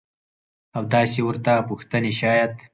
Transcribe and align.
او 0.75 0.81
داسې 0.93 1.19
ورته 1.27 1.51
پوښتنې 1.69 2.11
شايد. 2.19 2.53